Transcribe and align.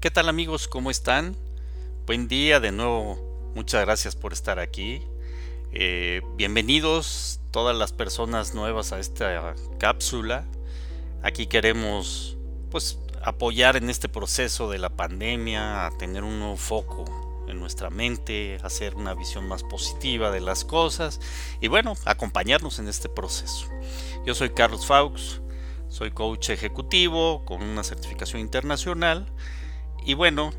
¿Qué 0.00 0.10
tal 0.10 0.30
amigos? 0.30 0.66
¿Cómo 0.66 0.90
están? 0.90 1.36
Buen 2.06 2.26
día 2.26 2.58
de 2.58 2.72
nuevo. 2.72 3.52
Muchas 3.54 3.84
gracias 3.84 4.16
por 4.16 4.32
estar 4.32 4.58
aquí. 4.58 5.02
Eh, 5.72 6.22
bienvenidos 6.36 7.40
todas 7.50 7.76
las 7.76 7.92
personas 7.92 8.54
nuevas 8.54 8.92
a 8.92 8.98
esta 8.98 9.54
cápsula. 9.78 10.46
Aquí 11.22 11.48
queremos 11.48 12.38
pues 12.70 12.98
apoyar 13.22 13.76
en 13.76 13.90
este 13.90 14.08
proceso 14.08 14.70
de 14.70 14.78
la 14.78 14.88
pandemia, 14.88 15.84
a 15.84 15.90
tener 15.98 16.24
un 16.24 16.38
nuevo 16.38 16.56
foco 16.56 17.44
en 17.46 17.60
nuestra 17.60 17.90
mente, 17.90 18.56
hacer 18.62 18.94
una 18.94 19.12
visión 19.12 19.46
más 19.48 19.62
positiva 19.64 20.30
de 20.30 20.40
las 20.40 20.64
cosas 20.64 21.20
y 21.60 21.68
bueno, 21.68 21.92
acompañarnos 22.06 22.78
en 22.78 22.88
este 22.88 23.10
proceso. 23.10 23.66
Yo 24.24 24.34
soy 24.34 24.48
Carlos 24.48 24.86
Faux, 24.86 25.42
soy 25.90 26.10
coach 26.10 26.48
ejecutivo 26.48 27.44
con 27.44 27.62
una 27.62 27.84
certificación 27.84 28.40
internacional 28.40 29.30
y 30.10 30.14
bueno, 30.14 30.50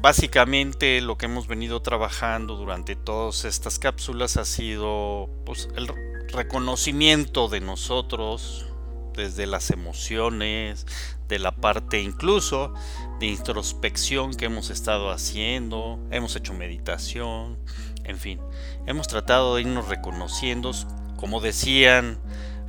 básicamente 0.00 1.02
lo 1.02 1.18
que 1.18 1.26
hemos 1.26 1.46
venido 1.46 1.82
trabajando 1.82 2.56
durante 2.56 2.96
todas 2.96 3.44
estas 3.44 3.78
cápsulas 3.78 4.38
ha 4.38 4.46
sido 4.46 5.28
pues, 5.44 5.68
el 5.76 5.86
reconocimiento 6.32 7.48
de 7.48 7.60
nosotros 7.60 8.64
desde 9.12 9.46
las 9.46 9.70
emociones, 9.70 10.86
de 11.28 11.38
la 11.38 11.54
parte 11.54 12.00
incluso 12.00 12.72
de 13.20 13.26
introspección 13.26 14.32
que 14.32 14.46
hemos 14.46 14.70
estado 14.70 15.10
haciendo, 15.10 15.98
hemos 16.10 16.34
hecho 16.34 16.54
meditación, 16.54 17.58
en 18.04 18.16
fin, 18.16 18.40
hemos 18.86 19.06
tratado 19.06 19.56
de 19.56 19.62
irnos 19.62 19.86
reconociendo, 19.88 20.70
como 21.16 21.42
decían 21.42 22.18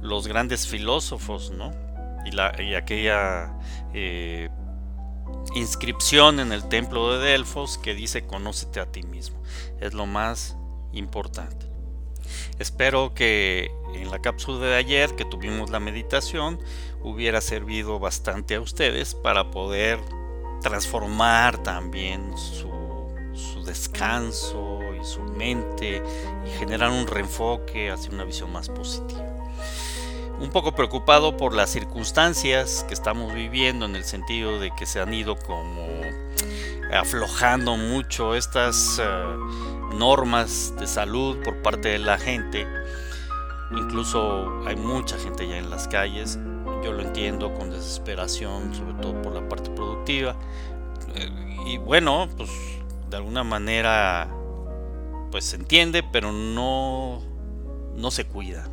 los 0.01 0.27
grandes 0.27 0.67
filósofos, 0.67 1.51
¿no? 1.51 1.71
Y, 2.25 2.31
la, 2.31 2.61
y 2.61 2.75
aquella 2.75 3.57
eh, 3.93 4.49
inscripción 5.55 6.39
en 6.39 6.51
el 6.51 6.67
templo 6.67 7.11
de 7.11 7.31
Delfos 7.31 7.77
que 7.77 7.93
dice 7.93 8.25
conócete 8.25 8.79
a 8.79 8.91
ti 8.91 9.03
mismo. 9.03 9.41
Es 9.79 9.93
lo 9.93 10.05
más 10.05 10.57
importante. 10.93 11.65
Espero 12.59 13.13
que 13.13 13.71
en 13.93 14.11
la 14.11 14.19
cápsula 14.19 14.65
de 14.65 14.75
ayer 14.75 15.15
que 15.15 15.25
tuvimos 15.25 15.69
la 15.69 15.79
meditación 15.79 16.59
hubiera 17.01 17.41
servido 17.41 17.99
bastante 17.99 18.55
a 18.55 18.61
ustedes 18.61 19.15
para 19.15 19.49
poder 19.51 19.99
transformar 20.61 21.61
también 21.63 22.37
su, 22.37 22.69
su 23.33 23.63
descanso 23.63 24.79
y 24.99 25.05
su 25.05 25.21
mente 25.23 26.01
y 26.45 26.49
generar 26.59 26.89
un 26.89 27.07
reenfoque 27.07 27.91
hacia 27.91 28.11
una 28.11 28.25
visión 28.25 28.51
más 28.51 28.69
positiva 28.69 29.36
un 30.39 30.49
poco 30.51 30.73
preocupado 30.73 31.35
por 31.35 31.53
las 31.53 31.69
circunstancias 31.69 32.85
que 32.87 32.93
estamos 32.93 33.33
viviendo 33.33 33.85
en 33.85 33.95
el 33.95 34.03
sentido 34.03 34.59
de 34.59 34.71
que 34.71 34.85
se 34.85 34.99
han 34.99 35.13
ido 35.13 35.35
como 35.35 35.87
aflojando 36.93 37.75
mucho 37.75 38.35
estas 38.35 38.99
eh, 38.99 39.05
normas 39.95 40.73
de 40.79 40.87
salud 40.87 41.37
por 41.43 41.61
parte 41.61 41.89
de 41.89 41.99
la 41.99 42.17
gente. 42.17 42.67
Incluso 43.71 44.63
hay 44.65 44.75
mucha 44.75 45.17
gente 45.17 45.47
ya 45.47 45.57
en 45.57 45.69
las 45.69 45.87
calles. 45.87 46.39
Yo 46.83 46.93
lo 46.93 47.01
entiendo 47.01 47.53
con 47.53 47.71
desesperación, 47.71 48.73
sobre 48.73 48.93
todo 49.01 49.21
por 49.21 49.33
la 49.33 49.47
parte 49.49 49.69
productiva. 49.71 50.35
Eh, 51.15 51.29
y 51.65 51.77
bueno, 51.77 52.29
pues 52.37 52.49
de 53.09 53.17
alguna 53.17 53.43
manera 53.43 54.29
pues 55.31 55.45
se 55.45 55.57
entiende, 55.57 56.03
pero 56.03 56.31
no 56.31 57.21
no 57.95 58.11
se 58.11 58.25
cuida. 58.25 58.69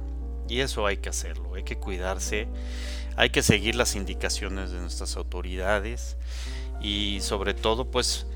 Y 0.49 0.61
eso 0.61 0.87
hay 0.87 0.99
que 0.99 1.09
hacerlo, 1.09 1.55
hay 1.55 1.63
que 1.63 1.77
cuidarse, 1.77 2.49
hay 3.17 3.31
que 3.31 3.43
seguir 3.43 3.75
las 3.75 3.97
indicaciones 3.97 4.71
de 4.71 4.81
nuestras 4.81 5.17
autoridades 5.17 6.17
y 6.81 7.19
sobre 7.23 7.55
todo 7.55 7.91
pues 7.91 8.27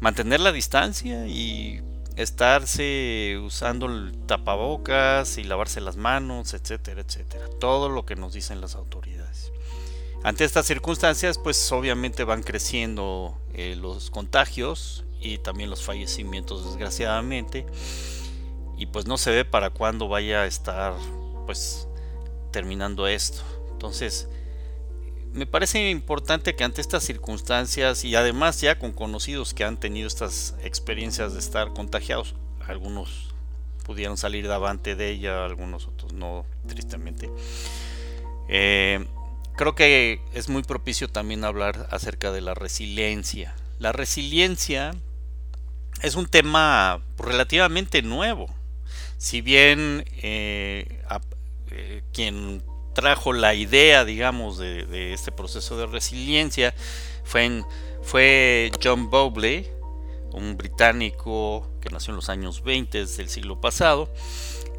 mantener 0.00 0.40
la 0.40 0.52
distancia 0.52 1.26
y 1.26 1.82
estarse 2.16 3.38
usando 3.42 3.86
el 3.86 4.12
tapabocas 4.26 5.38
y 5.38 5.44
lavarse 5.44 5.80
las 5.80 5.96
manos, 5.96 6.54
etcétera, 6.54 7.02
etcétera. 7.02 7.46
Todo 7.60 7.88
lo 7.88 8.06
que 8.06 8.16
nos 8.16 8.32
dicen 8.32 8.60
las 8.60 8.74
autoridades. 8.74 9.52
Ante 10.24 10.44
estas 10.44 10.66
circunstancias, 10.66 11.38
pues 11.38 11.70
obviamente 11.70 12.24
van 12.24 12.42
creciendo 12.42 13.38
eh, 13.54 13.76
los 13.76 14.10
contagios 14.10 15.04
y 15.20 15.38
también 15.38 15.70
los 15.70 15.82
fallecimientos, 15.82 16.64
desgraciadamente 16.64 17.66
y 18.78 18.86
pues 18.86 19.06
no 19.06 19.18
se 19.18 19.32
ve 19.32 19.44
para 19.44 19.70
cuándo 19.70 20.08
vaya 20.08 20.42
a 20.42 20.46
estar 20.46 20.94
pues 21.46 21.88
terminando 22.52 23.08
esto. 23.08 23.42
Entonces, 23.72 24.28
me 25.32 25.46
parece 25.46 25.90
importante 25.90 26.54
que 26.54 26.64
ante 26.64 26.80
estas 26.80 27.02
circunstancias 27.02 28.04
y 28.04 28.14
además 28.14 28.60
ya 28.60 28.78
con 28.78 28.92
conocidos 28.92 29.52
que 29.52 29.64
han 29.64 29.78
tenido 29.78 30.06
estas 30.06 30.54
experiencias 30.62 31.32
de 31.34 31.40
estar 31.40 31.72
contagiados, 31.74 32.34
algunos 32.66 33.34
pudieron 33.84 34.16
salir 34.16 34.46
de 34.46 34.54
avante 34.54 34.94
de 34.94 35.10
ella, 35.10 35.44
algunos 35.44 35.86
otros 35.86 36.12
no, 36.12 36.44
tristemente. 36.66 37.30
Eh, 38.48 39.06
creo 39.56 39.74
que 39.74 40.20
es 40.34 40.48
muy 40.48 40.62
propicio 40.62 41.08
también 41.08 41.44
hablar 41.44 41.88
acerca 41.90 42.30
de 42.30 42.42
la 42.42 42.54
resiliencia. 42.54 43.54
La 43.78 43.92
resiliencia 43.92 44.94
es 46.02 46.14
un 46.14 46.26
tema 46.26 47.02
relativamente 47.18 48.02
nuevo 48.02 48.57
si 49.18 49.40
bien 49.40 50.04
eh, 50.22 51.02
eh, 51.72 52.02
quien 52.12 52.62
trajo 52.94 53.32
la 53.32 53.54
idea, 53.54 54.04
digamos, 54.04 54.58
de, 54.58 55.12
este 55.12 55.32
proceso 55.32 55.76
de 55.76 55.86
resiliencia 55.86 56.74
fue, 57.24 57.64
fue 58.02 58.70
John 58.82 59.10
Bowley, 59.10 59.68
un 60.32 60.56
británico 60.56 61.68
que 61.80 61.90
nació 61.90 62.12
en 62.12 62.16
los 62.16 62.28
años 62.28 62.62
20 62.62 63.06
del 63.06 63.28
siglo 63.28 63.60
pasado, 63.60 64.08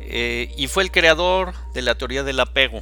eh, 0.02 0.54
y 0.58 0.68
fue 0.68 0.84
el 0.84 0.92
creador 0.92 1.54
de 1.74 1.82
la 1.82 1.98
teoría 1.98 2.24
del 2.24 2.40
apego. 2.40 2.82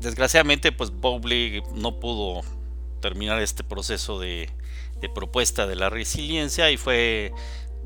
desgraciadamente, 0.00 0.72
pues 0.72 0.90
Bowley 0.90 1.62
no 1.72 2.00
pudo 2.00 2.42
terminar 3.00 3.40
este 3.40 3.62
proceso 3.62 4.18
de, 4.18 4.50
de 5.00 5.08
propuesta 5.08 5.66
de 5.66 5.76
la 5.76 5.90
resiliencia 5.90 6.70
y 6.70 6.76
fue 6.76 7.32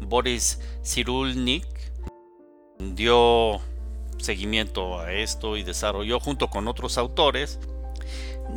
Boris 0.00 0.58
Cyrulnik 0.84 1.66
dio 2.78 3.60
seguimiento 4.18 5.00
a 5.00 5.12
esto 5.12 5.56
y 5.56 5.62
desarrolló 5.62 6.20
junto 6.20 6.48
con 6.48 6.68
otros 6.68 6.98
autores. 6.98 7.58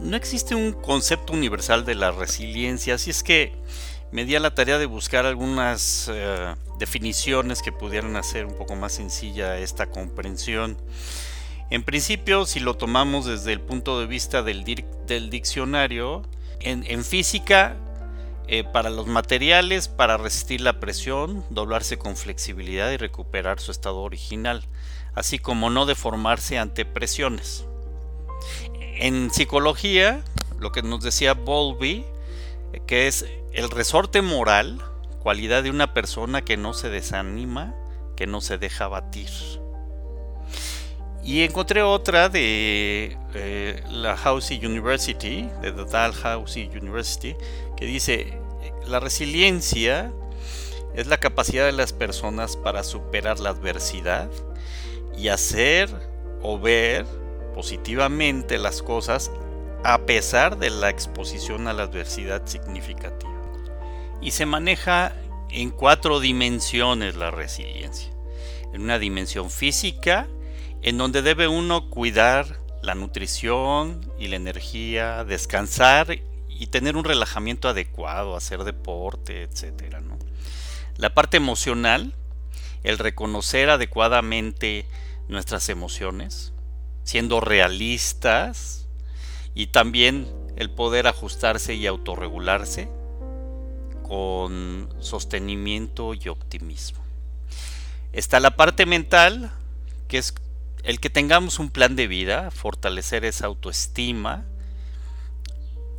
No 0.02 0.18
existe 0.18 0.56
un 0.56 0.74
concepto 0.74 1.34
universal 1.34 1.86
de 1.86 1.96
la 1.96 2.12
resiliencia, 2.12 2.96
así 2.96 3.12
es 3.12 3.24
que 3.24 3.54
me 4.12 4.26
di 4.26 4.36
a 4.36 4.40
la 4.40 4.56
tarea 4.56 4.78
de 4.78 4.86
buscar 4.86 5.26
algunas 5.26 6.10
eh, 6.12 6.56
definiciones 6.80 7.62
que 7.62 7.72
pudieran 7.72 8.16
hacer 8.16 8.46
un 8.46 8.56
poco 8.56 8.76
más 8.76 8.94
sencilla 8.94 9.58
esta 9.58 9.88
comprensión. 9.88 10.78
En 11.70 11.84
principio, 11.84 12.46
si 12.46 12.60
lo 12.60 12.76
tomamos 12.76 13.26
desde 13.26 13.54
el 13.54 13.62
punto 13.62 14.00
de 14.00 14.06
vista 14.06 14.44
del, 14.44 14.64
diccionario, 15.30 16.24
en 16.60 17.04
física 17.04 17.76
eh, 18.48 18.64
para 18.64 18.90
los 18.90 19.08
materiales, 19.08 19.88
para 19.88 20.18
resistir 20.18 20.62
la 20.62 20.80
presión, 20.80 21.46
doblarse 21.50 21.98
con 21.98 22.16
flexibilidad 22.16 22.92
y 22.92 22.98
recuperar 22.98 23.60
su 23.60 23.72
estado 23.72 24.02
original, 24.02 24.66
así 25.16 25.40
como 25.40 25.70
no 25.70 25.86
deformarse 25.86 26.58
ante 26.58 26.86
presiones. 26.86 27.66
En 28.80 29.32
psicología, 29.32 30.22
lo 30.60 30.72
que 30.72 30.82
nos 30.82 31.04
decía 31.04 31.34
Bowlby, 31.34 32.06
que 32.86 33.08
es 33.08 33.26
el 33.54 33.70
resorte 33.70 34.22
moral, 34.22 34.82
cualidad 35.20 35.64
de 35.64 35.70
una 35.70 35.94
persona 35.94 36.44
que 36.44 36.58
no 36.58 36.74
se 36.74 36.90
desanima, 36.90 37.74
que 38.16 38.28
no 38.28 38.42
se 38.42 38.58
deja 38.58 38.88
batir. 38.88 39.30
Y 41.24 41.44
encontré 41.44 41.82
otra 41.82 42.28
de 42.28 43.18
eh, 43.34 43.84
la 43.90 44.18
Housey 44.18 44.64
University, 44.66 45.50
de 45.62 45.72
the 45.72 45.86
Dalhousie 45.86 46.70
University, 46.70 47.36
dice, 47.86 48.38
la 48.88 49.00
resiliencia 49.00 50.12
es 50.96 51.08
la 51.08 51.20
capacidad 51.20 51.66
de 51.66 51.72
las 51.72 51.94
personas 51.94 52.58
para 52.58 52.84
superar 52.84 53.40
la 53.40 53.50
adversidad 53.50 54.30
y 55.18 55.30
hacer 55.30 55.90
o 56.42 56.60
ver 56.60 57.06
positivamente 57.56 58.58
las 58.58 58.82
cosas 58.82 59.32
a 59.84 60.06
pesar 60.06 60.58
de 60.58 60.70
la 60.70 60.90
exposición 60.90 61.68
a 61.68 61.74
la 61.74 61.84
adversidad 61.84 62.46
significativa. 62.46 63.32
Y 64.22 64.32
se 64.32 64.46
maneja 64.46 65.14
en 65.50 65.70
cuatro 65.72 66.20
dimensiones 66.20 67.16
la 67.16 67.32
resiliencia. 67.32 68.12
En 68.74 68.82
una 68.82 68.98
dimensión 68.98 69.50
física, 69.52 70.28
en 70.82 70.98
donde 70.98 71.22
debe 71.22 71.48
uno 71.48 71.90
cuidar 71.90 72.60
la 72.82 72.96
nutrición 72.96 74.12
y 74.18 74.28
la 74.28 74.36
energía, 74.36 75.24
descansar 75.24 76.20
y 76.60 76.68
tener 76.68 76.96
un 76.96 77.04
relajamiento 77.04 77.70
adecuado, 77.70 78.36
hacer 78.36 78.64
deporte, 78.64 79.44
etc. 79.44 79.96
La 80.98 81.14
parte 81.14 81.38
emocional, 81.38 82.14
el 82.84 82.98
reconocer 82.98 83.70
adecuadamente 83.70 84.86
nuestras 85.28 85.70
emociones, 85.70 86.54
siendo 87.04 87.40
realistas 87.40 88.88
y 89.56 89.68
también 89.68 90.28
el 90.56 90.70
poder 90.70 91.08
ajustarse 91.08 91.74
y 91.74 91.88
autorregularse 91.88 92.90
con 94.04 94.94
sostenimiento 95.00 96.14
y 96.14 96.28
optimismo. 96.28 97.04
Está 98.12 98.40
la 98.40 98.56
parte 98.56 98.86
mental, 98.86 99.52
que 100.08 100.20
es 100.20 100.36
el 100.84 101.00
que 101.00 101.10
tengamos 101.10 101.58
un 101.60 101.70
plan 101.70 101.96
de 101.96 102.08
vida, 102.08 102.52
fortalecer 102.52 103.26
esa 103.26 103.48
autoestima 103.48 104.46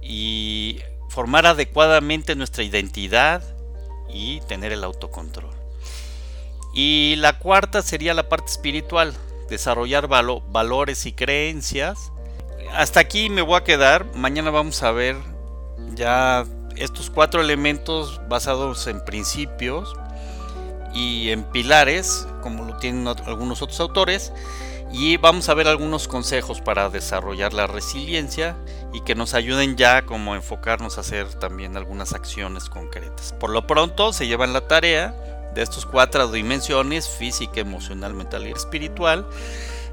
y 0.04 0.80
formar 1.08 1.46
adecuadamente 1.46 2.36
nuestra 2.36 2.62
identidad 2.62 3.42
y 4.12 4.40
tener 4.42 4.72
el 4.72 4.84
autocontrol. 4.84 5.50
Y 6.74 7.14
la 7.16 7.38
cuarta 7.38 7.82
sería 7.82 8.14
la 8.14 8.28
parte 8.28 8.50
espiritual, 8.50 9.14
desarrollar 9.48 10.08
valores 10.08 11.06
y 11.06 11.12
creencias. 11.12 12.12
Hasta 12.72 13.00
aquí 13.00 13.30
me 13.30 13.42
voy 13.42 13.56
a 13.56 13.64
quedar, 13.64 14.06
mañana 14.14 14.50
vamos 14.50 14.82
a 14.82 14.90
ver 14.90 15.16
ya 15.94 16.44
estos 16.76 17.10
cuatro 17.10 17.40
elementos 17.40 18.20
basados 18.28 18.86
en 18.88 19.04
principios 19.04 19.94
y 20.92 21.30
en 21.30 21.44
pilares, 21.44 22.26
como 22.42 22.64
lo 22.64 22.76
tienen 22.78 23.06
algunos 23.06 23.62
otros 23.62 23.78
autores, 23.80 24.32
y 24.96 25.16
vamos 25.16 25.48
a 25.48 25.54
ver 25.54 25.66
algunos 25.66 26.06
consejos 26.06 26.60
para 26.60 26.88
desarrollar 26.88 27.52
la 27.52 27.66
resiliencia 27.66 28.56
y 28.92 29.00
que 29.00 29.16
nos 29.16 29.34
ayuden 29.34 29.74
ya 29.74 30.06
como 30.06 30.36
enfocarnos 30.36 30.96
a 30.96 31.00
hacer 31.00 31.34
también 31.34 31.76
algunas 31.76 32.12
acciones 32.12 32.68
concretas. 32.68 33.34
Por 33.40 33.50
lo 33.50 33.66
pronto 33.66 34.12
se 34.12 34.28
llevan 34.28 34.52
la 34.52 34.68
tarea 34.68 35.12
de 35.52 35.62
estas 35.62 35.84
cuatro 35.84 36.28
dimensiones, 36.28 37.08
física, 37.08 37.60
emocional, 37.60 38.14
mental 38.14 38.46
y 38.46 38.52
espiritual, 38.52 39.26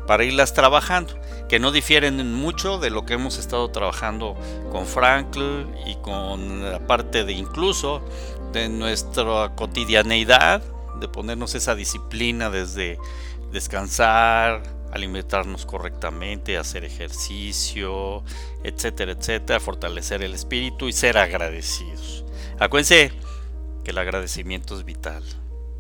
para 0.06 0.24
irlas 0.24 0.54
trabajando, 0.54 1.20
que 1.50 1.58
no 1.58 1.72
difieren 1.72 2.34
mucho 2.36 2.78
de 2.78 2.92
lo 2.92 3.04
que 3.04 3.16
hemos 3.16 3.40
estado 3.40 3.72
trabajando 3.72 4.36
con 4.72 4.86
Frankl 4.86 5.66
y 5.88 5.96
con 6.04 6.72
la 6.72 6.80
parte 6.86 7.24
de 7.24 7.34
incluso 7.34 8.04
de 8.54 8.70
nuestra 8.70 9.56
cotidianeidad, 9.56 10.62
de 11.00 11.08
ponernos 11.08 11.56
esa 11.56 11.74
disciplina 11.74 12.52
desde 12.52 13.00
descansar, 13.52 14.81
alimentarnos 14.92 15.66
correctamente, 15.66 16.58
hacer 16.58 16.84
ejercicio, 16.84 18.24
etcétera, 18.64 19.14
etcétera, 19.14 19.60
fortalecer 19.60 20.22
el 20.22 20.34
espíritu 20.34 20.88
y 20.88 20.94
ser 20.94 21.18
agradecidos. 21.18 22.26
Acuérdense 22.60 23.12
que 23.84 23.92
el 23.92 23.98
agradecimiento 23.98 24.78
es 24.78 24.86
vital. 24.86 25.24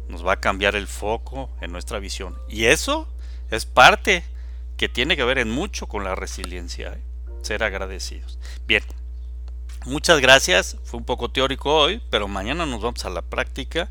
Nos 0.07 0.25
va 0.25 0.33
a 0.33 0.39
cambiar 0.39 0.75
el 0.75 0.87
foco 0.87 1.49
en 1.61 1.71
nuestra 1.71 1.99
visión. 1.99 2.37
Y 2.49 2.65
eso 2.65 3.07
es 3.49 3.65
parte 3.65 4.23
que 4.77 4.89
tiene 4.89 5.15
que 5.15 5.23
ver 5.23 5.37
en 5.37 5.49
mucho 5.49 5.87
con 5.87 6.03
la 6.03 6.15
resiliencia. 6.15 6.93
¿eh? 6.93 7.01
Ser 7.41 7.63
agradecidos. 7.63 8.39
Bien. 8.65 8.83
Muchas 9.85 10.19
gracias. 10.21 10.77
Fue 10.83 10.99
un 10.99 11.05
poco 11.05 11.31
teórico 11.31 11.75
hoy, 11.75 12.01
pero 12.11 12.27
mañana 12.27 12.65
nos 12.65 12.81
vamos 12.81 13.03
a 13.05 13.09
la 13.09 13.23
práctica. 13.23 13.89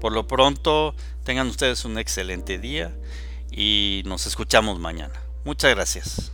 Por 0.00 0.12
lo 0.12 0.28
pronto, 0.28 0.94
tengan 1.24 1.48
ustedes 1.48 1.84
un 1.84 1.98
excelente 1.98 2.58
día 2.58 2.92
y 3.52 4.02
nos 4.06 4.26
escuchamos 4.26 4.78
mañana. 4.78 5.14
Muchas 5.44 5.74
gracias. 5.74 6.32